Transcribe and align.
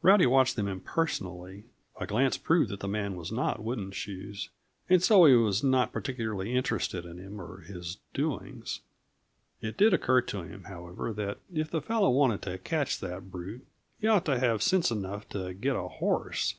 Rowdy 0.00 0.24
watched 0.24 0.56
them 0.56 0.68
impersonally; 0.68 1.64
a 2.00 2.06
glance 2.06 2.38
proved 2.38 2.70
that 2.70 2.80
the 2.80 2.88
man 2.88 3.14
was 3.14 3.30
not 3.30 3.62
Wooden 3.62 3.90
Shoes, 3.90 4.48
and 4.88 5.02
so 5.02 5.26
he 5.26 5.34
was 5.34 5.62
not 5.62 5.92
particularly 5.92 6.56
interested 6.56 7.04
in 7.04 7.18
him 7.18 7.38
or 7.38 7.60
his 7.60 7.98
doings. 8.14 8.80
It 9.60 9.76
did 9.76 9.92
occur 9.92 10.22
to 10.22 10.40
him, 10.44 10.64
however, 10.64 11.12
that 11.12 11.40
if 11.52 11.70
the 11.70 11.82
fellow 11.82 12.08
wanted 12.08 12.40
to 12.44 12.56
catch 12.56 13.00
that 13.00 13.30
brute, 13.30 13.66
he 14.00 14.06
ought 14.08 14.24
to 14.24 14.38
have 14.38 14.62
sense 14.62 14.90
enough 14.90 15.28
to 15.28 15.52
get 15.52 15.76
a 15.76 15.88
horse. 15.88 16.54